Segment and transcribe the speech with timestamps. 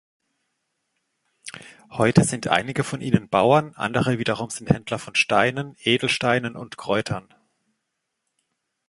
[1.91, 7.31] Heute sind einige von ihnen Bauern, andere wiederum sind Händler von Steinen, Edelsteinen und Kräutern.